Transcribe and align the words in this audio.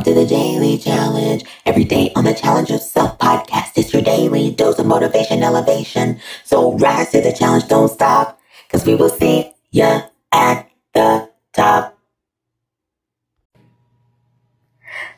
Welcome 0.00 0.14
to 0.14 0.20
the 0.22 0.26
Daily 0.26 0.78
Challenge. 0.78 1.44
Every 1.66 1.84
day 1.84 2.10
on 2.16 2.24
the 2.24 2.32
Challenge 2.32 2.70
Yourself 2.70 3.18
podcast, 3.18 3.72
it's 3.76 3.92
your 3.92 4.00
daily 4.00 4.50
dose 4.50 4.78
of 4.78 4.86
motivation 4.86 5.42
elevation. 5.42 6.18
So 6.42 6.78
rise 6.78 7.10
to 7.10 7.20
the 7.20 7.34
challenge, 7.34 7.68
don't 7.68 7.90
stop, 7.90 8.40
because 8.66 8.86
we 8.86 8.94
will 8.94 9.10
see 9.10 9.52
ya 9.70 10.04
at 10.32 10.70
the 10.94 11.28
top. 11.52 11.98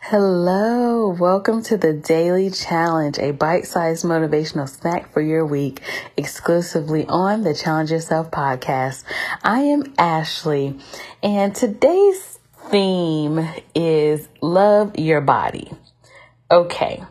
Hello, 0.01 1.11
welcome 1.11 1.63
to 1.63 1.77
the 1.77 1.93
Daily 1.93 2.51
Challenge, 2.51 3.21
a 3.21 3.31
bite 3.31 3.67
sized 3.67 4.05
motivational 4.05 4.69
snack 4.69 5.13
for 5.13 5.21
your 5.21 5.47
week, 5.47 5.81
exclusively 6.17 7.07
on 7.07 7.43
the 7.43 7.55
Challenge 7.55 7.93
Yourself 7.93 8.33
podcast. 8.33 9.05
I 9.45 9.61
am 9.61 9.95
Ashley, 9.97 10.77
and 11.23 11.55
today's 11.55 12.32
theme 12.73 13.49
is 13.75 14.29
love 14.41 14.99
your 14.99 15.21
body. 15.21 15.71
Okay. 16.51 17.05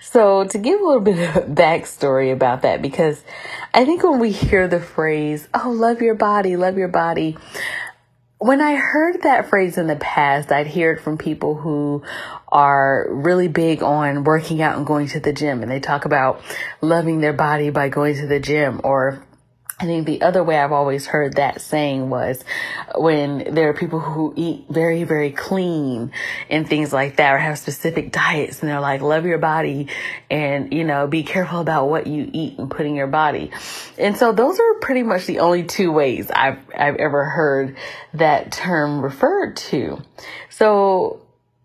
So 0.00 0.44
to 0.44 0.58
give 0.58 0.80
a 0.80 0.84
little 0.84 1.00
bit 1.00 1.36
of 1.36 1.44
backstory 1.48 2.32
about 2.32 2.62
that, 2.62 2.80
because 2.80 3.24
I 3.74 3.84
think 3.84 4.04
when 4.04 4.20
we 4.20 4.30
hear 4.30 4.68
the 4.68 4.78
phrase, 4.78 5.48
oh, 5.52 5.70
love 5.70 6.00
your 6.00 6.14
body, 6.14 6.56
love 6.56 6.78
your 6.78 6.88
body, 6.88 7.36
when 8.38 8.60
I 8.60 8.76
heard 8.76 9.22
that 9.22 9.48
phrase 9.48 9.78
in 9.78 9.86
the 9.86 9.96
past, 9.96 10.52
I'd 10.52 10.66
hear 10.66 10.92
it 10.92 11.00
from 11.00 11.16
people 11.16 11.54
who 11.54 12.02
are 12.48 13.08
really 13.10 13.48
big 13.48 13.82
on 13.82 14.24
working 14.24 14.60
out 14.60 14.76
and 14.76 14.86
going 14.86 15.08
to 15.08 15.20
the 15.20 15.32
gym 15.32 15.62
and 15.62 15.70
they 15.70 15.80
talk 15.80 16.04
about 16.04 16.42
loving 16.82 17.20
their 17.20 17.32
body 17.32 17.70
by 17.70 17.88
going 17.88 18.16
to 18.16 18.26
the 18.26 18.38
gym 18.38 18.80
or 18.84 19.25
I 19.78 19.84
think 19.84 20.06
the 20.06 20.22
other 20.22 20.42
way 20.42 20.58
I've 20.58 20.72
always 20.72 21.06
heard 21.06 21.34
that 21.34 21.60
saying 21.60 22.08
was 22.08 22.42
when 22.94 23.52
there 23.52 23.68
are 23.68 23.74
people 23.74 24.00
who 24.00 24.32
eat 24.34 24.64
very, 24.70 25.04
very 25.04 25.30
clean 25.30 26.12
and 26.48 26.66
things 26.66 26.94
like 26.94 27.16
that 27.16 27.34
or 27.34 27.36
have 27.36 27.58
specific 27.58 28.10
diets 28.10 28.60
and 28.60 28.70
they're 28.70 28.80
like, 28.80 29.02
love 29.02 29.26
your 29.26 29.36
body 29.36 29.88
and, 30.30 30.72
you 30.72 30.82
know, 30.82 31.06
be 31.06 31.24
careful 31.24 31.60
about 31.60 31.90
what 31.90 32.06
you 32.06 32.30
eat 32.32 32.58
and 32.58 32.70
put 32.70 32.86
in 32.86 32.94
your 32.94 33.06
body. 33.06 33.50
And 33.98 34.16
so 34.16 34.32
those 34.32 34.58
are 34.58 34.74
pretty 34.80 35.02
much 35.02 35.26
the 35.26 35.40
only 35.40 35.64
two 35.64 35.92
ways 35.92 36.30
I've, 36.30 36.58
I've 36.74 36.96
ever 36.96 37.26
heard 37.26 37.76
that 38.14 38.52
term 38.52 39.02
referred 39.02 39.56
to. 39.56 40.00
So 40.48 41.20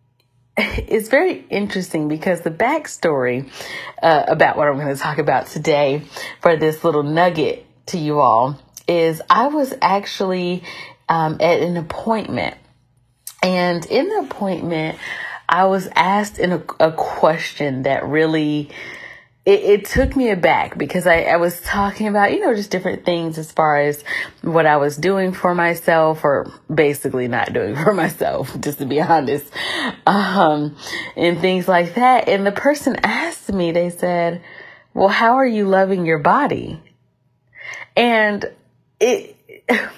it's 0.57 1.07
very 1.07 1.45
interesting 1.49 2.09
because 2.09 2.41
the 2.41 2.51
backstory 2.51 3.49
uh, 4.03 4.25
about 4.27 4.57
what 4.57 4.67
I'm 4.67 4.75
going 4.75 4.93
to 4.93 5.01
talk 5.01 5.17
about 5.17 5.47
today 5.47 6.01
for 6.41 6.57
this 6.57 6.83
little 6.83 7.03
nugget 7.03 7.67
to 7.91 7.97
you 7.97 8.19
all 8.19 8.59
is 8.87 9.21
I 9.29 9.47
was 9.47 9.73
actually 9.81 10.63
um, 11.07 11.37
at 11.39 11.61
an 11.61 11.77
appointment. 11.77 12.55
And 13.43 13.85
in 13.85 14.09
the 14.09 14.19
appointment, 14.19 14.97
I 15.47 15.65
was 15.65 15.87
asked 15.95 16.39
in 16.39 16.51
a, 16.51 16.63
a 16.79 16.91
question 16.91 17.83
that 17.83 18.05
really 18.05 18.69
it, 19.43 19.59
it, 19.59 19.85
took 19.85 20.15
me 20.15 20.29
aback 20.29 20.77
because 20.77 21.07
I, 21.07 21.23
I 21.23 21.37
was 21.37 21.59
talking 21.61 22.07
about, 22.07 22.31
you 22.31 22.39
know, 22.41 22.53
just 22.53 22.69
different 22.69 23.05
things 23.05 23.39
as 23.39 23.51
far 23.51 23.77
as 23.77 24.03
what 24.43 24.67
I 24.67 24.77
was 24.77 24.95
doing 24.95 25.33
for 25.33 25.55
myself 25.55 26.23
or 26.23 26.51
basically 26.73 27.27
not 27.27 27.51
doing 27.51 27.75
for 27.83 27.93
myself, 27.93 28.57
just 28.61 28.77
to 28.77 28.85
be 28.85 29.01
honest, 29.01 29.51
um, 30.05 30.75
and 31.15 31.39
things 31.39 31.67
like 31.67 31.95
that. 31.95 32.29
And 32.29 32.45
the 32.45 32.51
person 32.51 32.97
asked 33.03 33.51
me, 33.51 33.71
they 33.71 33.89
said, 33.89 34.43
well, 34.93 35.09
how 35.09 35.35
are 35.35 35.47
you 35.47 35.67
loving 35.67 36.05
your 36.05 36.19
body? 36.19 36.79
And 37.95 38.45
it, 38.99 39.35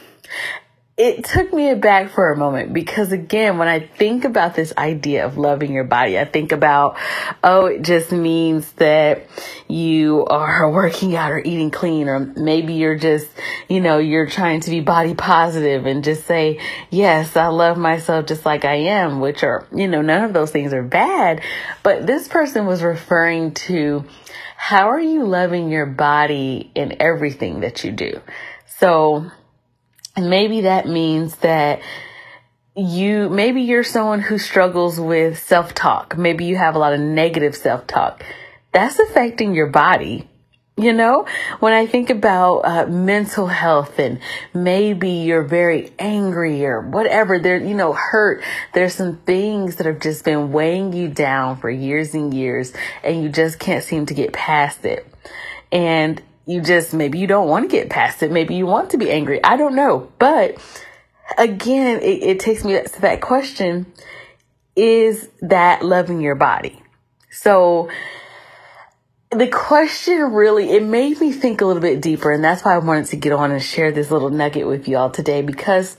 it 0.96 1.26
took 1.26 1.52
me 1.52 1.72
aback 1.72 2.12
for 2.12 2.32
a 2.32 2.38
moment 2.38 2.72
because 2.72 3.12
again, 3.12 3.58
when 3.58 3.68
I 3.68 3.80
think 3.80 4.26
about 4.26 4.54
this 4.54 4.72
idea 4.78 5.26
of 5.26 5.40
loving 5.40 5.74
your 5.74 5.86
body, 5.86 6.20
I 6.20 6.26
think 6.26 6.52
about, 6.52 6.98
oh, 7.44 7.66
it 7.66 7.82
just 7.82 8.12
means 8.12 8.72
that 8.74 9.26
you 9.68 10.24
are 10.28 10.70
working 10.72 11.16
out 11.16 11.32
or 11.32 11.40
eating 11.40 11.72
clean, 11.72 12.08
or 12.08 12.20
maybe 12.20 12.74
you're 12.74 12.98
just, 12.98 13.28
you 13.68 13.82
know, 13.82 13.98
you're 13.98 14.28
trying 14.28 14.60
to 14.62 14.70
be 14.70 14.82
body 14.82 15.16
positive 15.16 15.88
and 15.88 16.04
just 16.04 16.28
say, 16.28 16.60
yes, 16.92 17.36
I 17.36 17.48
love 17.48 17.78
myself 17.78 18.28
just 18.28 18.46
like 18.46 18.64
I 18.64 18.76
am, 18.76 19.20
which 19.20 19.44
are, 19.44 19.68
you 19.74 19.88
know, 19.88 20.04
none 20.04 20.24
of 20.24 20.34
those 20.34 20.52
things 20.52 20.74
are 20.74 20.84
bad. 20.84 21.42
But 21.82 22.06
this 22.06 22.28
person 22.28 22.68
was 22.68 22.84
referring 22.84 23.56
to 23.56 24.06
how 24.58 24.90
are 24.90 25.02
you 25.02 25.26
loving 25.26 25.72
your 25.72 25.88
body 25.88 26.72
in 26.76 26.98
everything 27.00 27.62
that 27.62 27.84
you 27.84 27.92
do? 27.92 28.22
So 28.78 29.32
maybe 30.18 30.62
that 30.62 30.88
means 30.88 31.36
that 31.38 31.82
you, 32.76 33.30
maybe 33.30 33.62
you're 33.62 33.84
someone 33.84 34.22
who 34.22 34.38
struggles 34.38 35.00
with 35.00 35.38
self 35.40 35.74
talk. 35.74 36.18
Maybe 36.18 36.46
you 36.46 36.58
have 36.58 36.76
a 36.76 36.80
lot 36.80 36.94
of 36.94 37.00
negative 37.00 37.56
self 37.56 37.88
talk. 37.88 38.24
That's 38.72 39.00
affecting 39.00 39.54
your 39.54 39.68
body. 39.68 40.28
You 40.76 40.92
know, 40.92 41.28
when 41.60 41.72
I 41.72 41.86
think 41.86 42.10
about 42.10 42.62
uh, 42.62 42.88
mental 42.88 43.46
health 43.46 44.00
and 44.00 44.20
maybe 44.56 45.10
you're 45.12 45.44
very 45.44 45.94
angry 46.00 46.66
or 46.66 46.82
whatever, 46.82 47.38
there, 47.38 47.58
you 47.58 47.76
know, 47.76 47.94
hurt, 47.94 48.44
there's 48.74 48.96
some 48.96 49.18
things 49.18 49.76
that 49.76 49.86
have 49.86 50.00
just 50.00 50.26
been 50.26 50.52
weighing 50.52 50.92
you 50.92 51.10
down 51.10 51.58
for 51.58 51.70
years 51.70 52.16
and 52.16 52.34
years 52.34 52.74
and 53.04 53.22
you 53.22 53.30
just 53.30 53.60
can't 53.60 53.84
seem 53.84 54.08
to 54.08 54.16
get 54.16 54.34
past 54.34 54.84
it. 54.84 55.06
And 55.72 56.20
you 56.46 56.62
just, 56.62 56.94
maybe 56.94 57.20
you 57.20 57.28
don't 57.28 57.48
want 57.48 57.70
to 57.70 57.76
get 57.76 57.90
past 57.90 58.24
it. 58.24 58.32
Maybe 58.32 58.56
you 58.56 58.66
want 58.66 58.92
to 58.92 58.98
be 58.98 59.10
angry. 59.10 59.44
I 59.44 59.56
don't 59.56 59.76
know. 59.76 60.12
But 60.20 60.58
again, 61.38 62.00
it, 62.02 62.24
it 62.24 62.40
takes 62.40 62.64
me 62.64 62.74
to 62.74 63.02
that 63.02 63.22
question. 63.22 63.92
Is 64.76 65.30
that 65.42 65.84
loving 65.84 66.22
your 66.22 66.36
body? 66.36 66.82
So, 67.30 67.90
the 69.32 69.48
question 69.48 70.34
really 70.34 70.70
it 70.72 70.84
made 70.84 71.20
me 71.20 71.32
think 71.32 71.62
a 71.62 71.66
little 71.66 71.82
bit 71.82 72.02
deeper 72.02 72.32
and 72.32 72.44
that's 72.44 72.64
why 72.64 72.76
I 72.76 72.78
wanted 72.78 73.08
to 73.08 73.16
get 73.16 73.34
on 73.34 73.52
and 73.52 73.64
share 73.64 73.92
this 73.92 74.12
little 74.12 74.30
nugget 74.30 74.68
with 74.68 74.88
you 74.88 74.98
all 74.98 75.10
today 75.10 75.42
because 75.42 75.98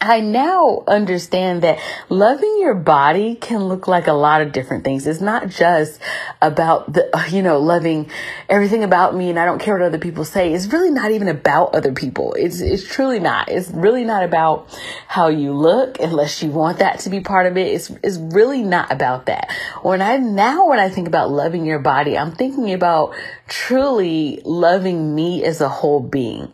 I 0.00 0.20
now 0.20 0.84
understand 0.86 1.62
that 1.62 1.80
loving 2.08 2.58
your 2.60 2.74
body 2.74 3.34
can 3.34 3.64
look 3.64 3.88
like 3.88 4.06
a 4.06 4.12
lot 4.12 4.42
of 4.42 4.52
different 4.52 4.84
things. 4.84 5.08
It's 5.08 5.20
not 5.20 5.48
just 5.48 6.00
about 6.40 6.92
the, 6.92 7.10
you 7.30 7.42
know, 7.42 7.58
loving 7.58 8.08
everything 8.48 8.84
about 8.84 9.16
me 9.16 9.28
and 9.28 9.40
I 9.40 9.44
don't 9.44 9.58
care 9.58 9.74
what 9.74 9.82
other 9.82 9.98
people 9.98 10.24
say. 10.24 10.52
It's 10.52 10.66
really 10.72 10.90
not 10.90 11.10
even 11.10 11.26
about 11.26 11.74
other 11.74 11.92
people. 11.92 12.34
It's, 12.34 12.60
it's 12.60 12.86
truly 12.86 13.18
not. 13.18 13.48
It's 13.48 13.70
really 13.70 14.04
not 14.04 14.22
about 14.22 14.68
how 15.08 15.28
you 15.28 15.52
look 15.52 15.98
unless 15.98 16.44
you 16.44 16.50
want 16.50 16.78
that 16.78 17.00
to 17.00 17.10
be 17.10 17.18
part 17.18 17.46
of 17.46 17.56
it. 17.56 17.66
It's, 17.66 17.90
it's 18.04 18.18
really 18.18 18.62
not 18.62 18.92
about 18.92 19.26
that. 19.26 19.50
When 19.82 20.00
I, 20.00 20.18
now 20.18 20.68
when 20.68 20.78
I 20.78 20.90
think 20.90 21.08
about 21.08 21.30
loving 21.30 21.66
your 21.66 21.80
body, 21.80 22.16
I'm 22.16 22.30
thinking 22.30 22.72
about 22.72 23.16
truly 23.48 24.42
loving 24.44 25.16
me 25.16 25.44
as 25.44 25.60
a 25.60 25.68
whole 25.68 26.00
being. 26.00 26.52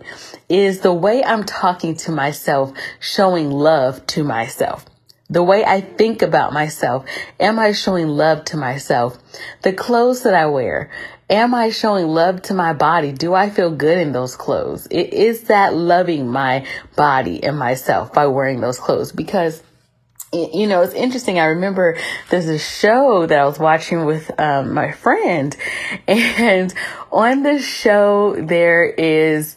Is 0.48 0.80
the 0.80 0.92
way 0.92 1.24
I'm 1.24 1.44
talking 1.44 1.96
to 1.96 2.12
myself 2.12 2.72
showing 3.00 3.33
showing 3.34 3.50
love 3.50 4.06
to 4.06 4.22
myself? 4.22 4.84
The 5.28 5.42
way 5.42 5.64
I 5.64 5.80
think 5.80 6.22
about 6.22 6.52
myself, 6.52 7.04
am 7.40 7.58
I 7.58 7.72
showing 7.72 8.08
love 8.08 8.44
to 8.46 8.56
myself? 8.56 9.18
The 9.62 9.72
clothes 9.72 10.22
that 10.22 10.34
I 10.34 10.46
wear, 10.46 10.90
am 11.28 11.52
I 11.52 11.70
showing 11.70 12.06
love 12.06 12.42
to 12.42 12.54
my 12.54 12.74
body? 12.74 13.10
Do 13.10 13.34
I 13.34 13.50
feel 13.50 13.74
good 13.74 13.98
in 13.98 14.12
those 14.12 14.36
clothes? 14.36 14.86
Is 14.88 15.44
that 15.44 15.74
loving 15.74 16.28
my 16.28 16.64
body 16.94 17.42
and 17.42 17.58
myself 17.58 18.12
by 18.12 18.28
wearing 18.28 18.60
those 18.60 18.78
clothes 18.78 19.10
because 19.10 19.62
you 20.32 20.66
know, 20.66 20.82
it's 20.82 20.94
interesting. 20.94 21.38
I 21.38 21.44
remember 21.44 21.96
there's 22.28 22.48
a 22.48 22.58
show 22.58 23.24
that 23.24 23.38
I 23.38 23.44
was 23.44 23.56
watching 23.56 24.04
with 24.04 24.32
um, 24.40 24.74
my 24.74 24.90
friend, 24.90 25.56
and 26.08 26.74
on 27.12 27.44
the 27.44 27.60
show, 27.60 28.34
there 28.36 28.84
is 28.84 29.54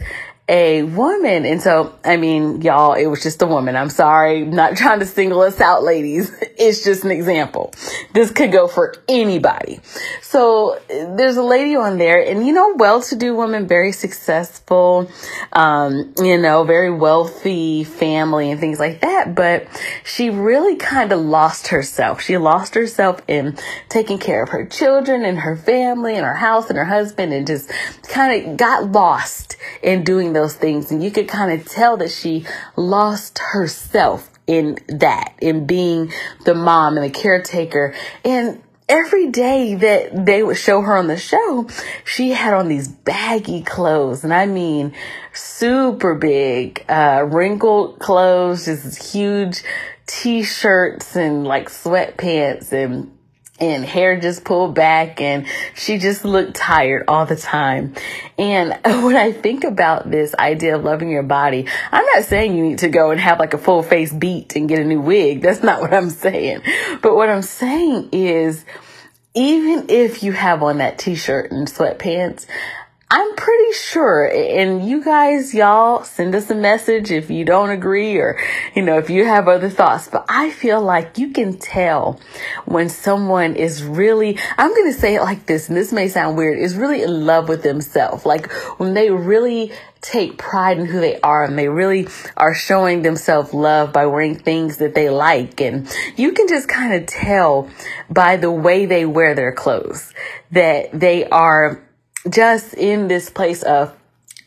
a 0.50 0.84
woman. 0.84 1.46
And 1.46 1.62
so, 1.62 1.94
I 2.06 2.16
mean, 2.16 2.62
y'all, 2.62 2.94
it 2.94 3.08
was 3.08 3.22
just 3.22 3.42
a 3.42 3.46
woman. 3.46 3.76
I'm 3.76 3.90
sorry. 3.90 4.44
I'm 4.44 4.52
not 4.52 4.78
trying 4.78 5.00
to 5.00 5.06
single 5.06 5.42
us 5.42 5.60
out, 5.60 5.84
ladies. 5.84 6.32
It's 6.60 6.84
just 6.84 7.04
an 7.04 7.12
example. 7.12 7.72
This 8.14 8.32
could 8.32 8.52
go 8.52 8.68
for 8.68 8.96
anybody. 9.08 9.80
So 10.22 10.82
there's 10.90 11.38
a 11.38 11.44
lady 11.44 11.76
on 11.76 12.00
there 12.00 12.20
and, 12.20 12.48
you 12.48 12.52
know, 12.52 12.74
well-to-do 12.76 13.36
woman, 13.36 13.68
very 13.68 13.92
successful, 13.92 15.08
um, 15.54 16.16
you 16.18 16.36
know, 16.40 16.64
very 16.64 16.92
wealthy 16.92 17.84
family 17.84 18.50
and 18.50 18.60
things 18.60 18.80
like 18.80 19.02
that. 19.02 19.36
But 19.36 19.68
she 20.04 20.32
really 20.32 20.78
kind 20.78 21.12
of 21.12 21.20
lost 21.20 21.68
herself. 21.68 22.22
She 22.22 22.38
lost 22.38 22.74
herself 22.74 23.22
in 23.28 23.56
taking 23.88 24.18
care 24.18 24.42
of 24.42 24.50
her 24.50 24.66
children 24.66 25.26
and 25.26 25.38
her 25.38 25.56
family 25.56 26.16
and 26.16 26.26
her 26.26 26.34
house 26.34 26.70
and 26.70 26.78
her 26.78 26.86
husband 26.86 27.34
and 27.34 27.46
just 27.46 27.72
kind 28.10 28.48
of 28.48 28.58
got 28.58 28.92
lost 28.92 29.58
in 29.84 30.04
doing 30.04 30.34
those 30.38 30.56
things. 30.56 30.92
And 30.92 31.04
you 31.04 31.12
could 31.12 31.28
kind 31.28 31.60
of 31.60 31.68
tell 31.68 31.98
that 31.98 32.12
she 32.12 32.46
lost 32.76 33.40
herself 33.40 34.30
in 34.46 34.78
that, 34.88 35.34
in 35.42 35.66
being 35.66 36.12
the 36.46 36.54
mom 36.54 36.98
and 36.98 37.06
the 37.06 37.10
caretaker. 37.10 37.94
And 38.24 38.62
every 38.88 39.28
day 39.28 39.76
that 39.76 40.26
they 40.26 40.44
would 40.44 40.58
show 40.58 40.82
her 40.82 40.96
on 40.96 41.08
the 41.08 41.18
show, 41.18 41.68
she 42.06 42.32
had 42.32 42.54
on 42.54 42.68
these 42.68 42.88
baggy 42.88 43.62
clothes. 43.62 44.24
And 44.24 44.34
I 44.34 44.46
mean, 44.46 44.94
super 45.34 46.16
big, 46.16 46.86
uh, 46.88 47.26
wrinkled 47.28 48.00
clothes, 48.00 48.66
just 48.66 49.12
huge 49.12 49.64
t-shirts 50.06 51.18
and 51.18 51.46
like 51.46 51.70
sweatpants 51.70 52.72
and 52.72 53.17
and 53.60 53.84
hair 53.84 54.20
just 54.20 54.44
pulled 54.44 54.76
back 54.76 55.20
and 55.20 55.48
she 55.76 55.98
just 55.98 56.24
looked 56.24 56.56
tired 56.56 57.06
all 57.08 57.26
the 57.26 57.36
time. 57.36 57.94
And 58.38 58.70
when 58.86 59.16
I 59.16 59.32
think 59.32 59.64
about 59.64 60.10
this 60.10 60.36
idea 60.36 60.76
of 60.76 60.84
loving 60.84 61.10
your 61.10 61.24
body, 61.24 61.68
I'm 61.92 62.06
not 62.16 62.24
saying 62.24 62.56
you 62.56 62.64
need 62.64 62.80
to 62.80 62.90
go 62.90 63.12
and 63.12 63.20
have 63.20 63.40
like 63.40 63.54
a 63.54 63.58
full 63.58 63.84
face 63.84 64.14
beat 64.14 64.56
and 64.56 64.70
get 64.70 64.80
a 64.80 64.84
new 64.84 65.02
wig. 65.02 65.42
That's 65.42 65.64
not 65.64 65.82
what 65.82 65.94
I'm 65.94 66.10
saying. 66.10 66.62
But 67.02 67.16
what 67.16 67.30
I'm 67.30 67.42
saying 67.42 68.10
is, 68.12 68.64
even 69.34 69.86
if 69.90 70.24
you 70.24 70.32
have 70.32 70.64
on 70.64 70.80
that 70.80 70.98
t-shirt 70.98 71.52
and 71.52 71.68
sweatpants, 71.68 72.48
I'm 73.10 73.36
pretty 73.38 73.72
sure, 73.72 74.30
and 74.30 74.86
you 74.86 75.02
guys, 75.02 75.54
y'all 75.54 76.04
send 76.04 76.36
us 76.36 76.50
a 76.50 76.56
message 76.56 77.10
if 77.10 77.30
you 77.30 77.46
don't 77.46 77.70
agree 77.70 78.18
or, 78.18 78.38
you 78.76 78.82
know, 78.82 78.98
if 78.98 79.10
you 79.10 79.24
have 79.24 79.48
other 79.48 79.70
thoughts, 79.70 80.10
but 80.10 80.26
I 80.28 80.50
feel 80.52 80.82
like 80.82 81.18
you 81.18 81.32
can 81.32 81.58
tell 81.58 82.20
when 82.66 82.90
someone 82.90 83.56
is 83.56 83.82
really, 83.82 84.38
I'm 84.58 84.72
going 84.72 84.92
to 84.92 85.00
say 85.00 85.16
it 85.16 85.22
like 85.22 85.46
this, 85.46 85.70
and 85.70 85.78
this 85.78 85.94
may 85.94 86.10
sound 86.10 86.36
weird, 86.36 86.60
is 86.60 86.76
really 86.76 87.02
in 87.02 87.26
love 87.26 87.48
with 87.48 87.64
themselves. 87.64 88.26
Like 88.26 88.52
when 88.78 88.94
they 88.94 89.10
really 89.10 89.72
take 90.02 90.38
pride 90.38 90.78
in 90.78 90.86
who 90.86 91.00
they 91.00 91.18
are 91.22 91.46
and 91.46 91.58
they 91.58 91.70
really 91.70 92.10
are 92.36 92.54
showing 92.54 93.04
themselves 93.04 93.54
love 93.54 93.94
by 93.94 94.06
wearing 94.06 94.36
things 94.36 94.78
that 94.78 94.96
they 94.96 95.10
like. 95.10 95.62
And 95.62 95.90
you 96.18 96.34
can 96.34 96.50
just 96.50 96.68
kind 96.68 96.94
of 96.94 97.06
tell 97.06 97.70
by 98.10 98.36
the 98.36 98.52
way 98.52 98.86
they 98.86 99.06
wear 99.06 99.34
their 99.34 99.54
clothes 99.54 100.14
that 100.52 100.90
they 100.92 101.24
are 101.30 101.87
just 102.30 102.74
in 102.74 103.08
this 103.08 103.30
place 103.30 103.64
of, 103.64 103.96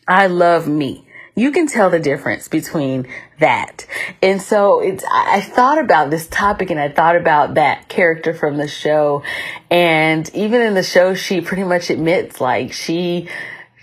I 0.07 0.27
love 0.27 0.67
me. 0.67 1.05
You 1.35 1.51
can 1.51 1.67
tell 1.67 1.89
the 1.89 1.99
difference 1.99 2.47
between 2.47 3.07
that. 3.39 3.85
And 4.21 4.41
so 4.41 4.81
it's, 4.81 5.03
I 5.09 5.39
thought 5.39 5.77
about 5.77 6.09
this 6.09 6.27
topic 6.27 6.69
and 6.69 6.79
I 6.79 6.89
thought 6.89 7.15
about 7.15 7.53
that 7.53 7.87
character 7.87 8.33
from 8.33 8.57
the 8.57 8.67
show. 8.67 9.23
And 9.69 10.29
even 10.35 10.61
in 10.61 10.73
the 10.73 10.83
show, 10.83 11.13
she 11.13 11.39
pretty 11.39 11.63
much 11.63 11.89
admits 11.89 12.41
like 12.41 12.73
she 12.73 13.29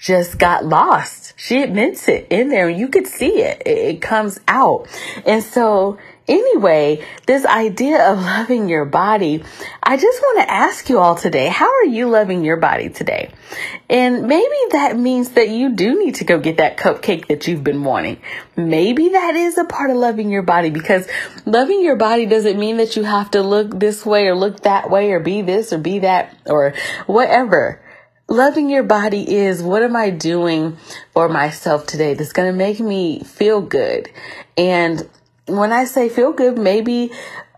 just 0.01 0.39
got 0.39 0.65
lost. 0.65 1.35
She 1.37 1.63
admits 1.63 2.09
it 2.09 2.27
in 2.31 2.51
there. 2.51 2.69
and 2.69 2.79
You 2.79 2.89
could 2.89 3.07
see 3.07 3.41
it. 3.43 3.63
It, 3.65 3.79
it 3.79 4.03
comes 4.03 4.39
out. 4.47 4.87
And 5.25 5.43
so 5.43 5.99
Anyway, 6.29 7.03
this 7.27 7.47
idea 7.47 8.13
of 8.13 8.19
loving 8.23 8.69
your 8.69 8.85
body, 8.85 9.43
I 9.83 9.97
just 9.97 10.21
want 10.21 10.41
to 10.41 10.53
ask 10.53 10.89
you 10.91 10.99
all 10.99 11.15
today, 11.15 11.49
how 11.49 11.67
are 11.67 11.87
you 11.87 12.09
loving 12.09 12.45
your 12.45 12.59
body 12.59 12.91
today? 12.91 13.33
And 13.89 14.29
maybe 14.29 14.57
that 14.73 14.99
means 14.99 15.31
that 15.31 15.49
you 15.49 15.75
do 15.75 15.99
need 15.99 16.17
to 16.17 16.25
go 16.25 16.39
get 16.39 16.59
that 16.59 16.77
cupcake 16.77 17.29
that 17.29 17.49
you've 17.49 17.65
been 17.65 17.83
wanting. 17.83 18.21
Maybe 18.57 19.09
that 19.09 19.35
is 19.35 19.57
a 19.57 19.65
part 19.65 19.91
of 19.91 19.97
loving 19.97 20.31
your 20.31 20.43
body 20.43 20.69
because 20.69 21.09
loving 21.47 21.83
your 21.83 21.97
body 21.97 22.27
doesn't 22.27 22.59
mean 22.59 22.77
that 22.77 22.97
you 22.97 23.05
have 23.05 23.31
to 23.31 23.43
look 23.43 23.79
this 23.79 24.05
way 24.05 24.27
or 24.27 24.35
look 24.35 24.61
that 24.61 24.91
way 24.91 25.13
or 25.13 25.21
be 25.21 25.41
this 25.41 25.73
or 25.73 25.79
be 25.79 26.01
that 26.01 26.37
or 26.45 26.75
whatever. 27.07 27.81
Loving 28.31 28.69
your 28.69 28.83
body 28.83 29.37
is 29.37 29.63
what 29.63 29.83
am 29.83 29.97
I 29.97 30.11
doing 30.11 30.77
for 31.15 31.31
myself 31.31 31.87
today 31.87 32.13
that's 32.13 32.35
going 32.35 32.53
to 32.53 32.57
make 32.57 32.79
me 32.79 33.21
feel 33.21 33.63
good? 33.63 34.11
And 34.59 35.09
when 35.49 35.73
I 35.73 35.85
say 35.85 36.09
feel 36.09 36.33
good, 36.33 36.59
maybe 36.59 37.11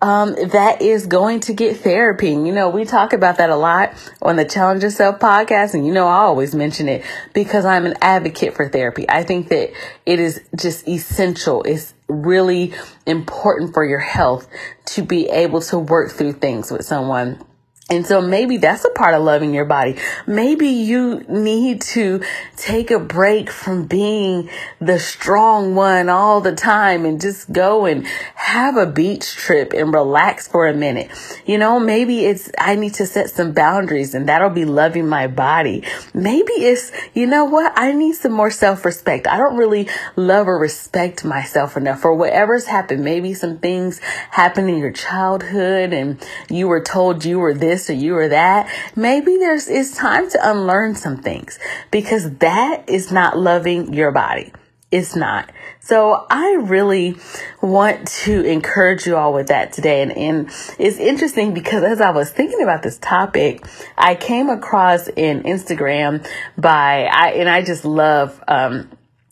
um, 0.02 0.34
that 0.50 0.80
is 0.80 1.06
going 1.06 1.40
to 1.40 1.52
get 1.52 1.78
therapy. 1.78 2.30
You 2.30 2.52
know, 2.52 2.70
we 2.70 2.84
talk 2.84 3.12
about 3.12 3.36
that 3.36 3.50
a 3.50 3.56
lot 3.56 3.94
on 4.22 4.36
the 4.36 4.44
Challenge 4.44 4.82
Yourself 4.82 5.18
podcast. 5.18 5.74
And 5.74 5.86
you 5.86 5.92
know, 5.92 6.06
I 6.06 6.20
always 6.20 6.54
mention 6.54 6.88
it 6.88 7.04
because 7.34 7.64
I'm 7.64 7.84
an 7.84 7.94
advocate 8.00 8.54
for 8.54 8.68
therapy. 8.68 9.08
I 9.08 9.24
think 9.24 9.48
that 9.48 9.72
it 10.06 10.18
is 10.18 10.40
just 10.56 10.88
essential. 10.88 11.62
It's 11.64 11.94
really 12.08 12.72
important 13.06 13.74
for 13.74 13.84
your 13.84 13.98
health 13.98 14.48
to 14.86 15.02
be 15.02 15.28
able 15.28 15.60
to 15.62 15.78
work 15.78 16.10
through 16.10 16.32
things 16.34 16.70
with 16.70 16.84
someone 16.84 17.44
and 17.90 18.06
so 18.06 18.20
maybe 18.20 18.56
that's 18.56 18.84
a 18.84 18.90
part 18.90 19.14
of 19.14 19.22
loving 19.24 19.52
your 19.52 19.64
body. 19.64 19.96
Maybe 20.24 20.68
you 20.68 21.24
need 21.28 21.80
to 21.82 22.22
take 22.56 22.92
a 22.92 23.00
break 23.00 23.50
from 23.50 23.86
being 23.86 24.48
the 24.80 25.00
strong 25.00 25.74
one 25.74 26.08
all 26.08 26.40
the 26.40 26.54
time 26.54 27.04
and 27.04 27.20
just 27.20 27.52
go 27.52 27.86
and 27.86 28.06
have 28.36 28.76
a 28.76 28.86
beach 28.86 29.34
trip 29.34 29.72
and 29.72 29.92
relax 29.92 30.46
for 30.46 30.68
a 30.68 30.74
minute. 30.74 31.10
You 31.46 31.58
know, 31.58 31.80
maybe 31.80 32.26
it's, 32.26 32.48
I 32.58 32.76
need 32.76 32.94
to 32.94 33.06
set 33.06 33.28
some 33.30 33.52
boundaries 33.52 34.14
and 34.14 34.28
that'll 34.28 34.50
be 34.50 34.64
loving 34.64 35.08
my 35.08 35.26
body. 35.26 35.82
Maybe 36.14 36.52
it's, 36.52 36.92
you 37.12 37.26
know 37.26 37.44
what? 37.44 37.72
I 37.74 37.90
need 37.90 38.14
some 38.14 38.32
more 38.32 38.52
self 38.52 38.84
respect. 38.84 39.26
I 39.26 39.36
don't 39.36 39.56
really 39.56 39.88
love 40.14 40.46
or 40.46 40.58
respect 40.58 41.24
myself 41.24 41.76
enough 41.76 42.00
for 42.00 42.14
whatever's 42.14 42.66
happened. 42.66 43.02
Maybe 43.02 43.34
some 43.34 43.58
things 43.58 43.98
happened 44.30 44.70
in 44.70 44.78
your 44.78 44.92
childhood 44.92 45.92
and 45.92 46.24
you 46.48 46.68
were 46.68 46.80
told 46.80 47.24
you 47.24 47.40
were 47.40 47.54
this 47.54 47.79
this 47.80 47.90
or 47.90 47.98
you 47.98 48.16
or 48.16 48.28
that, 48.28 48.70
maybe 48.96 49.36
there's, 49.36 49.68
it's 49.68 49.96
time 49.96 50.30
to 50.30 50.50
unlearn 50.50 50.94
some 50.94 51.16
things 51.18 51.58
because 51.90 52.30
that 52.38 52.84
is 52.88 53.10
not 53.10 53.38
loving 53.38 53.92
your 53.92 54.12
body. 54.12 54.52
It's 54.90 55.14
not. 55.14 55.52
So 55.78 56.26
I 56.28 56.58
really 56.62 57.16
want 57.62 58.08
to 58.08 58.44
encourage 58.44 59.06
you 59.06 59.16
all 59.16 59.32
with 59.32 59.46
that 59.46 59.72
today. 59.72 60.02
And, 60.02 60.10
and 60.12 60.50
it's 60.78 60.98
interesting 60.98 61.54
because 61.54 61.84
as 61.84 62.00
I 62.00 62.10
was 62.10 62.30
thinking 62.30 62.60
about 62.60 62.82
this 62.82 62.98
topic, 62.98 63.64
I 63.96 64.16
came 64.16 64.48
across 64.48 65.06
an 65.08 65.44
Instagram 65.44 66.26
by, 66.58 67.04
I, 67.04 67.30
and 67.36 67.48
I 67.48 67.62
just 67.62 67.84
love, 67.84 68.42
um, 68.48 68.90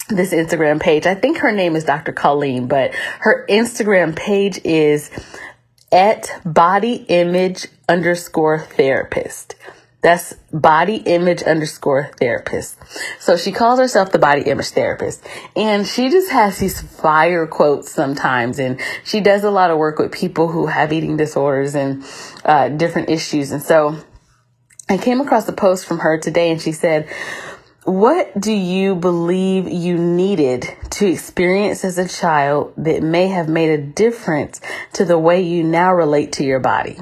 this 0.09 0.33
Instagram 0.33 0.81
page. 0.81 1.05
I 1.07 1.15
think 1.15 1.39
her 1.39 1.53
name 1.53 1.77
is 1.77 1.85
Dr. 1.85 2.13
Colleen, 2.13 2.67
but 2.67 2.95
her 3.19 3.45
Instagram 3.51 4.17
page 4.17 4.59
is 4.65 5.11
at 5.91 6.31
body 6.45 7.05
image 7.09 7.67
underscore 7.89 8.59
therapist. 8.59 9.55
That's 10.01 10.35
body 10.53 10.97
image 10.97 11.43
underscore 11.43 12.11
therapist. 12.21 12.79
So 13.19 13.37
she 13.37 13.51
calls 13.51 13.81
herself 13.81 14.13
the 14.13 14.19
body 14.19 14.43
image 14.43 14.69
therapist 14.69 15.27
and 15.57 15.87
she 15.87 16.09
just 16.09 16.31
has 16.31 16.59
these 16.59 16.81
fire 16.81 17.49
quotes 17.49 17.91
sometimes. 17.91 18.61
And 18.61 18.81
she 19.05 19.21
does 19.21 19.43
a 19.43 19.51
lot 19.51 19.73
of 19.73 19.79
work 19.79 19.99
with 19.99 20.13
people 20.13 20.49
who 20.49 20.67
have 20.67 20.93
eating 20.93 21.17
disorders 21.17 21.75
and 21.75 22.05
uh, 22.45 22.69
different 22.69 23.11
issues. 23.11 23.51
And 23.51 23.61
so 23.61 23.97
I 24.89 24.99
came 24.99 25.21
across 25.21 25.49
a 25.49 25.53
post 25.53 25.85
from 25.85 25.99
her 25.99 26.17
today 26.17 26.53
and 26.53 26.63
she 26.63 26.73
said, 26.73 27.09
what 27.89 28.39
do 28.39 28.53
you 28.53 28.95
believe 28.95 29.67
you 29.67 29.97
needed 29.97 30.69
to 30.91 31.07
experience 31.07 31.87
as 31.87 31.97
a 31.97 32.07
child 32.07 32.75
that 32.77 33.03
may 33.03 33.29
have 33.29 33.49
made 33.49 33.71
a 33.71 33.83
difference 33.83 34.61
to 34.93 35.07
the 35.07 35.19
way 35.19 35.41
you 35.41 35.65
now 35.65 35.95
relate 35.95 36.33
to 36.33 36.45
your 36.45 36.61
body? 36.61 36.99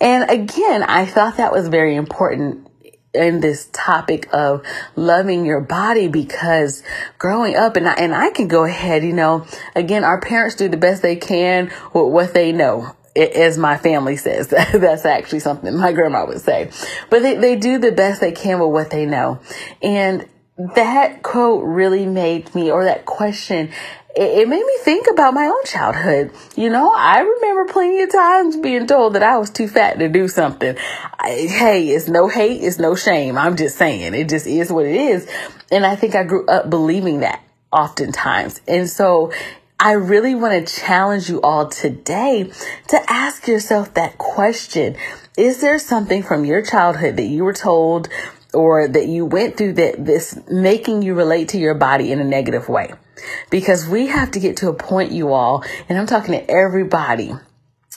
And 0.00 0.30
again, 0.30 0.84
I 0.84 1.06
thought 1.06 1.38
that 1.38 1.50
was 1.50 1.66
very 1.66 1.96
important 1.96 2.68
in 3.12 3.40
this 3.40 3.68
topic 3.72 4.28
of 4.32 4.64
loving 4.94 5.44
your 5.44 5.60
body 5.60 6.06
because 6.06 6.84
growing 7.18 7.56
up 7.56 7.74
and 7.74 7.88
I, 7.88 7.94
and 7.94 8.14
I 8.14 8.30
can 8.30 8.46
go 8.46 8.64
ahead, 8.64 9.02
you 9.02 9.12
know, 9.12 9.44
again, 9.74 10.04
our 10.04 10.20
parents 10.20 10.54
do 10.54 10.68
the 10.68 10.76
best 10.76 11.02
they 11.02 11.16
can 11.16 11.72
with 11.92 12.12
what 12.12 12.32
they 12.32 12.52
know 12.52 12.94
as 13.16 13.58
my 13.58 13.76
family 13.76 14.16
says. 14.16 14.48
That's 14.72 15.04
actually 15.04 15.40
something 15.40 15.76
my 15.76 15.92
grandma 15.92 16.26
would 16.26 16.40
say. 16.40 16.70
But 17.10 17.22
they, 17.22 17.36
they 17.36 17.56
do 17.56 17.78
the 17.78 17.92
best 17.92 18.20
they 18.20 18.32
can 18.32 18.60
with 18.60 18.70
what 18.70 18.90
they 18.90 19.06
know. 19.06 19.40
And 19.82 20.28
that 20.56 21.22
quote 21.22 21.64
really 21.64 22.06
made 22.06 22.54
me, 22.54 22.70
or 22.70 22.84
that 22.84 23.04
question, 23.06 23.70
it, 24.14 24.48
made 24.48 24.64
me 24.64 24.78
think 24.82 25.06
about 25.10 25.32
my 25.34 25.46
own 25.46 25.64
childhood. 25.64 26.32
You 26.56 26.68
know, 26.68 26.92
I 26.94 27.20
remember 27.20 27.72
plenty 27.72 28.02
of 28.02 28.12
times 28.12 28.56
being 28.56 28.86
told 28.86 29.14
that 29.14 29.22
I 29.22 29.38
was 29.38 29.50
too 29.50 29.68
fat 29.68 29.98
to 29.98 30.08
do 30.08 30.28
something. 30.28 30.76
I, 31.18 31.46
hey, 31.48 31.88
it's 31.88 32.08
no 32.08 32.28
hate, 32.28 32.62
it's 32.62 32.78
no 32.78 32.94
shame. 32.94 33.38
I'm 33.38 33.56
just 33.56 33.76
saying, 33.76 34.14
it 34.14 34.28
just 34.28 34.46
is 34.46 34.70
what 34.70 34.84
it 34.84 34.94
is. 34.94 35.26
And 35.70 35.86
I 35.86 35.96
think 35.96 36.14
I 36.14 36.24
grew 36.24 36.46
up 36.46 36.68
believing 36.68 37.20
that 37.20 37.42
oftentimes. 37.72 38.60
And 38.68 38.88
so 38.88 39.32
I 39.84 39.94
really 39.94 40.36
want 40.36 40.64
to 40.64 40.80
challenge 40.80 41.28
you 41.28 41.40
all 41.42 41.66
today 41.66 42.52
to 42.86 43.00
ask 43.10 43.48
yourself 43.48 43.94
that 43.94 44.16
question. 44.16 44.94
Is 45.36 45.60
there 45.60 45.76
something 45.80 46.22
from 46.22 46.44
your 46.44 46.62
childhood 46.62 47.16
that 47.16 47.24
you 47.24 47.42
were 47.42 47.52
told 47.52 48.08
or 48.54 48.86
that 48.86 49.08
you 49.08 49.26
went 49.26 49.56
through 49.56 49.72
that 49.72 50.04
this 50.04 50.38
making 50.48 51.02
you 51.02 51.14
relate 51.14 51.48
to 51.48 51.58
your 51.58 51.74
body 51.74 52.12
in 52.12 52.20
a 52.20 52.24
negative 52.24 52.68
way? 52.68 52.92
Because 53.50 53.88
we 53.88 54.06
have 54.06 54.30
to 54.30 54.38
get 54.38 54.58
to 54.58 54.68
a 54.68 54.72
point, 54.72 55.10
you 55.10 55.32
all, 55.32 55.64
and 55.88 55.98
I'm 55.98 56.06
talking 56.06 56.34
to 56.34 56.48
everybody, 56.48 57.32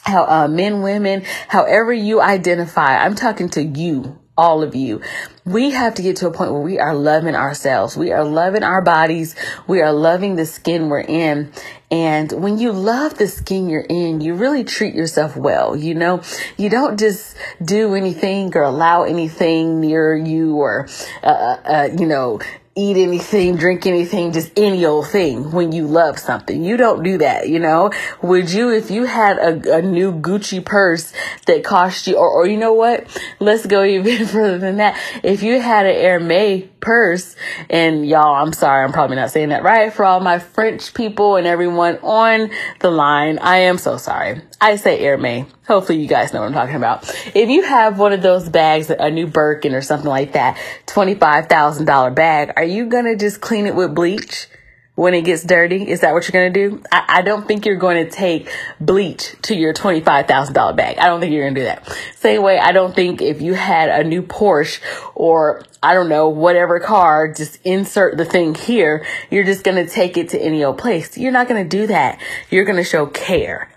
how 0.01 0.25
uh, 0.25 0.48
men, 0.48 0.82
women, 0.82 1.22
however 1.50 1.94
you 1.94 2.20
identify, 2.20 2.98
I'm 2.98 3.13
talking 3.13 3.50
to 3.50 3.63
you 3.63 4.18
all 4.38 4.63
of 4.63 4.75
you. 4.75 5.01
We 5.46 5.72
have 5.72 5.96
to 5.96 6.01
get 6.01 6.18
to 6.18 6.27
a 6.27 6.32
point 6.32 6.51
where 6.51 6.62
we 6.62 6.80
are 6.80 6.94
loving 6.94 7.36
ourselves. 7.36 7.96
We 7.96 8.12
are 8.12 8.24
loving 8.24 8.63
our 8.63 8.82
bodies. 8.82 9.36
We 9.68 9.82
are 9.82 9.94
loving 9.94 10.36
the 10.36 10.46
skin 10.46 10.89
we're 10.89 11.01
in. 11.01 11.51
And 11.89 12.32
when 12.32 12.58
you 12.58 12.72
love 12.72 13.18
the 13.18 13.27
skin 13.27 13.70
you're 13.70 13.86
in, 13.88 14.20
you 14.20 14.34
really 14.34 14.63
treat 14.63 14.96
yourself 14.96 15.38
well. 15.38 15.75
You 15.75 15.94
know, 15.94 16.22
you 16.58 16.70
don't 16.70 17.00
just 17.00 17.38
do 17.63 17.96
anything 17.96 18.56
or 18.56 18.63
allow 18.63 19.04
anything 19.04 19.80
near 19.80 20.15
you 20.15 20.56
or, 20.56 20.88
uh, 21.24 21.27
uh, 21.27 21.62
uh 21.65 21.89
you 21.98 22.08
know, 22.08 22.39
eat 22.77 22.98
anything, 22.98 23.55
drink 23.55 23.86
anything, 23.86 24.34
just 24.34 24.51
any 24.58 24.86
old 24.86 25.08
thing 25.08 25.51
when 25.51 25.72
you 25.72 25.88
love 25.88 26.20
something. 26.20 26.62
You 26.62 26.75
don't 26.75 27.03
do 27.03 27.17
that, 27.20 27.48
you 27.48 27.58
know? 27.58 27.91
Would 28.22 28.51
you, 28.51 28.70
if 28.70 28.91
you 28.91 29.05
had 29.05 29.38
a, 29.38 29.77
a 29.77 29.82
new 29.82 30.12
Gucci 30.12 30.63
purse 30.63 31.13
that 31.48 31.63
cost 31.63 32.05
you, 32.05 32.17
or, 32.17 32.29
or 32.29 32.46
you 32.46 32.58
know 32.58 32.74
what? 32.74 33.08
Let's 33.39 33.65
go 33.65 33.84
even 33.86 34.27
further 34.27 34.58
than 34.58 34.77
that. 34.77 35.00
If 35.24 35.41
you 35.41 35.62
had 35.62 35.86
an 35.86 35.96
Hermes 35.96 36.70
purse, 36.82 37.38
and 37.70 38.05
y'all, 38.05 38.36
I'm 38.36 38.51
sorry, 38.51 38.84
I'm 38.84 38.91
probably 38.91 39.15
not 39.15 39.32
saying 39.32 39.50
that 39.50 39.63
right 39.63 39.94
for 39.94 40.03
all 40.03 40.20
my 40.20 40.39
French 40.39 40.94
people 40.94 41.38
and 41.38 41.48
everyone 41.48 41.98
on 42.03 42.51
the 42.82 42.91
line. 42.91 43.39
I 43.39 43.60
am 43.60 43.77
so 43.77 43.96
sorry. 43.96 44.41
I 44.60 44.75
say 44.75 45.01
Hermes. 45.01 45.46
Hopefully 45.68 46.00
you 46.00 46.08
guys 46.08 46.32
know 46.32 46.42
what 46.42 46.48
I'm 46.48 46.54
talking 46.54 46.76
about. 46.76 47.10
If 47.34 47.50
you 47.50 47.64
have 47.64 47.98
one 47.98 48.14
of 48.14 48.22
those 48.22 48.48
bags, 48.50 48.90
a 48.92 49.10
new 49.10 49.26
Birkin 49.26 49.74
or 49.74 49.82
something 49.82 50.10
like 50.10 50.34
that, 50.34 50.58
$25,000 50.86 52.16
bag, 52.16 52.54
are 52.56 52.64
you 52.64 52.86
going 52.86 53.06
to 53.06 53.16
just 53.16 53.42
clean 53.42 53.66
it 53.66 53.76
with 53.76 53.96
bleach? 53.96 54.48
when 54.96 55.14
it 55.14 55.24
gets 55.24 55.44
dirty? 55.44 55.90
Is 55.90 56.02
that 56.02 56.14
what 56.14 56.28
you're 56.28 56.42
going 56.42 56.54
to 56.54 56.70
do? 56.70 56.84
I, 56.92 57.06
I, 57.20 57.22
don't 57.22 57.46
think 57.46 57.66
you're 57.66 57.76
going 57.76 58.06
to 58.06 58.10
take 58.10 58.50
bleach 58.80 59.36
to 59.44 59.54
your 59.54 59.74
$25,000 59.74 60.76
bag. 60.76 60.98
I 60.98 61.08
don't 61.08 61.20
think 61.20 61.34
you're 61.34 61.44
going 61.44 61.56
to 61.56 61.62
do 61.62 61.66
that. 61.66 61.98
Same 62.16 62.42
way, 62.42 62.58
I 62.58 62.72
don't 62.72 62.96
think 62.96 63.22
if 63.22 63.42
you 63.42 63.54
had 63.54 63.90
a 63.90 64.08
new 64.08 64.24
Porsche 64.24 64.80
or 65.14 65.64
I 65.84 65.94
don't 65.94 66.10
know, 66.10 66.30
whatever 66.30 66.80
car, 66.80 67.32
just 67.32 67.60
insert 67.66 68.18
the 68.18 68.26
thing 68.26 68.56
here, 68.56 69.06
you're 69.30 69.44
just 69.44 69.64
going 69.64 69.86
to 69.86 69.92
take 69.92 70.18
it 70.18 70.30
to 70.30 70.42
any 70.42 70.64
old 70.64 70.78
place. 70.78 71.18
You're 71.18 71.34
not 71.34 71.48
going 71.50 71.62
to 71.62 71.70
do 71.70 71.88
that. 71.88 72.20
You're 72.50 72.66
going 72.66 72.78
to 72.78 72.84
show 72.84 73.06
care. 73.06 73.70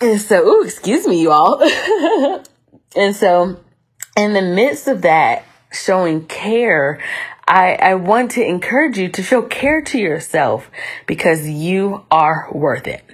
And 0.00 0.20
so, 0.20 0.46
ooh, 0.46 0.62
excuse 0.64 1.06
me, 1.06 1.20
you 1.20 1.30
all. 1.30 1.62
and 2.96 3.14
so, 3.14 3.60
in 4.16 4.32
the 4.32 4.42
midst 4.42 4.88
of 4.88 5.02
that, 5.02 5.44
showing 5.72 6.26
care, 6.26 7.00
I, 7.46 7.74
I 7.74 7.94
want 7.94 8.32
to 8.32 8.44
encourage 8.44 8.98
you 8.98 9.08
to 9.10 9.22
show 9.22 9.42
care 9.42 9.82
to 9.82 9.98
yourself 9.98 10.70
because 11.06 11.48
you 11.48 12.04
are 12.10 12.48
worth 12.52 12.86
it. 12.86 13.04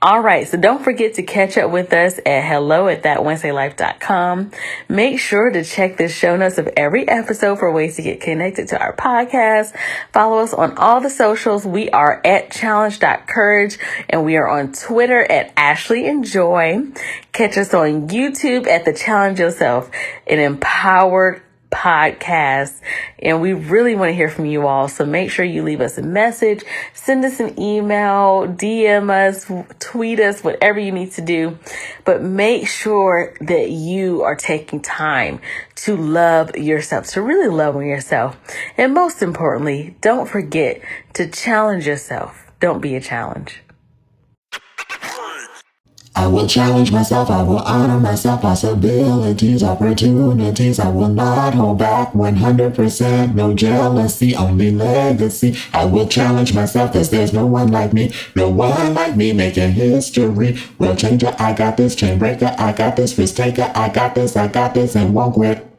All 0.00 0.20
right. 0.20 0.46
So 0.46 0.58
don't 0.58 0.82
forget 0.82 1.14
to 1.14 1.22
catch 1.22 1.56
up 1.56 1.70
with 1.70 1.92
us 1.92 2.18
at 2.26 2.44
hello 2.44 2.88
at 2.88 3.02
thatwednesdaylife.com. 3.04 4.50
Make 4.88 5.20
sure 5.20 5.50
to 5.50 5.62
check 5.62 5.96
the 5.96 6.08
show 6.08 6.36
notes 6.36 6.58
of 6.58 6.68
every 6.76 7.08
episode 7.08 7.58
for 7.60 7.70
ways 7.70 7.96
to 7.96 8.02
get 8.02 8.20
connected 8.20 8.68
to 8.68 8.80
our 8.80 8.94
podcast. 8.94 9.76
Follow 10.12 10.38
us 10.38 10.52
on 10.52 10.76
all 10.78 11.00
the 11.00 11.10
socials. 11.10 11.64
We 11.64 11.90
are 11.90 12.20
at 12.24 12.50
challenge.courage 12.50 13.78
and 14.10 14.24
we 14.24 14.36
are 14.36 14.48
on 14.48 14.72
Twitter 14.72 15.20
at 15.20 15.52
Ashley 15.56 16.06
Enjoy. 16.06 16.82
Catch 17.32 17.56
us 17.56 17.72
on 17.72 18.08
YouTube 18.08 18.66
at 18.66 18.84
the 18.84 18.92
challenge 18.92 19.38
yourself, 19.38 19.90
an 20.26 20.40
empowered 20.40 21.42
podcast. 21.82 22.80
And 23.18 23.40
we 23.40 23.52
really 23.52 23.96
want 23.96 24.10
to 24.10 24.14
hear 24.14 24.28
from 24.28 24.46
you 24.46 24.66
all. 24.66 24.86
So 24.86 25.04
make 25.04 25.30
sure 25.30 25.44
you 25.44 25.64
leave 25.64 25.80
us 25.80 25.98
a 25.98 26.02
message, 26.02 26.62
send 26.94 27.24
us 27.24 27.40
an 27.40 27.60
email, 27.60 28.46
DM 28.46 29.10
us, 29.10 29.50
tweet 29.80 30.20
us, 30.20 30.44
whatever 30.44 30.78
you 30.78 30.92
need 30.92 31.12
to 31.12 31.22
do. 31.22 31.58
But 32.04 32.22
make 32.22 32.68
sure 32.68 33.34
that 33.40 33.70
you 33.70 34.22
are 34.22 34.36
taking 34.36 34.80
time 34.80 35.40
to 35.76 35.96
love 35.96 36.56
yourself, 36.56 37.08
to 37.08 37.22
really 37.22 37.48
love 37.48 37.74
yourself. 37.82 38.38
And 38.76 38.94
most 38.94 39.22
importantly, 39.22 39.96
don't 40.00 40.28
forget 40.28 40.80
to 41.14 41.26
challenge 41.26 41.86
yourself. 41.86 42.52
Don't 42.60 42.80
be 42.80 42.94
a 42.94 43.00
challenge. 43.00 43.60
I 46.22 46.28
will 46.28 46.46
challenge 46.46 46.92
myself, 46.92 47.30
I 47.30 47.42
will 47.42 47.58
honor 47.58 47.98
myself, 47.98 48.42
possibilities, 48.42 49.64
opportunities. 49.64 50.78
I 50.78 50.88
will 50.88 51.08
not 51.08 51.52
hold 51.54 51.78
back 51.78 52.12
100%, 52.12 53.34
no 53.34 53.52
jealousy, 53.52 54.36
only 54.36 54.70
legacy. 54.70 55.58
I 55.72 55.84
will 55.84 56.06
challenge 56.06 56.54
myself, 56.54 56.92
cause 56.92 57.10
there's 57.10 57.32
no 57.32 57.46
one 57.46 57.72
like 57.72 57.92
me, 57.92 58.12
no 58.36 58.48
one 58.48 58.94
like 58.94 59.16
me 59.16 59.32
making 59.32 59.72
history. 59.72 60.60
World 60.78 61.00
changer, 61.00 61.34
I 61.40 61.54
got 61.54 61.76
this, 61.76 61.96
chain 61.96 62.20
breaker, 62.20 62.54
I 62.56 62.70
got 62.70 62.94
this, 62.94 63.18
risk 63.18 63.34
taker, 63.34 63.72
I 63.74 63.88
got 63.88 64.14
this, 64.14 64.36
I 64.36 64.46
got 64.46 64.74
this, 64.74 64.94
and 64.94 65.12
won't 65.12 65.34
quit. 65.34 65.71